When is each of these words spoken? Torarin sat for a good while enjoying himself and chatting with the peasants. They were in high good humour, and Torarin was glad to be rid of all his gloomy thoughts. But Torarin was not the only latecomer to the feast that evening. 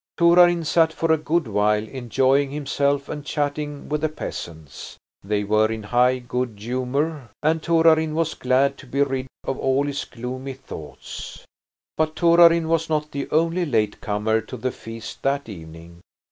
Torarin 0.17 0.65
sat 0.65 0.91
for 0.91 1.11
a 1.11 1.17
good 1.19 1.47
while 1.47 1.87
enjoying 1.87 2.49
himself 2.49 3.07
and 3.07 3.23
chatting 3.23 3.87
with 3.87 4.01
the 4.01 4.09
peasants. 4.09 4.97
They 5.23 5.43
were 5.43 5.71
in 5.71 5.83
high 5.83 6.17
good 6.17 6.55
humour, 6.57 7.29
and 7.43 7.61
Torarin 7.61 8.15
was 8.15 8.33
glad 8.33 8.79
to 8.79 8.87
be 8.87 9.03
rid 9.03 9.27
of 9.43 9.59
all 9.59 9.85
his 9.85 10.03
gloomy 10.05 10.53
thoughts. 10.53 11.45
But 11.97 12.15
Torarin 12.15 12.67
was 12.67 12.89
not 12.89 13.11
the 13.11 13.29
only 13.29 13.63
latecomer 13.63 14.41
to 14.41 14.57
the 14.57 14.71
feast 14.71 15.21
that 15.21 15.47
evening. 15.47 15.99